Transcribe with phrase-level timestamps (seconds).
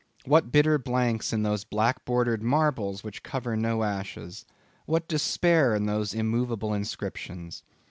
[0.25, 4.47] What bitter blanks in those black bordered marbles which cover no ashes!
[4.87, 7.61] What despair in those immovable inscriptions!